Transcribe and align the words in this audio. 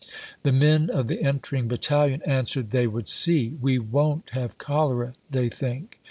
The 0.41 0.51
men 0.51 0.89
of 0.89 1.05
the 1.05 1.21
entering 1.21 1.67
battalion 1.67 2.23
answered, 2.23 2.71
they 2.71 2.87
would 2.87 3.07
see; 3.07 3.55
we 3.61 3.77
won't 3.77 4.31
have 4.31 4.57
cholera, 4.57 5.13
they 5.29 5.47
think. 5.47 5.99